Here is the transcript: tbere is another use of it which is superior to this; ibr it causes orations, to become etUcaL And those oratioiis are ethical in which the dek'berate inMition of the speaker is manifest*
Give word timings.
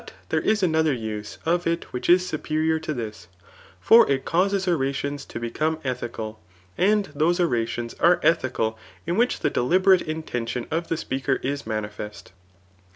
tbere 0.31 0.43
is 0.43 0.63
another 0.63 0.91
use 0.93 1.37
of 1.45 1.67
it 1.67 1.93
which 1.93 2.09
is 2.09 2.27
superior 2.27 2.79
to 2.79 2.91
this; 2.91 3.27
ibr 3.85 4.09
it 4.09 4.25
causes 4.25 4.67
orations, 4.67 5.25
to 5.25 5.39
become 5.39 5.77
etUcaL 5.83 6.37
And 6.75 7.05
those 7.13 7.37
oratioiis 7.37 7.93
are 7.99 8.19
ethical 8.23 8.79
in 9.05 9.15
which 9.15 9.41
the 9.41 9.51
dek'berate 9.51 10.01
inMition 10.07 10.65
of 10.71 10.87
the 10.87 10.97
speaker 10.97 11.33
is 11.43 11.67
manifest* 11.67 12.31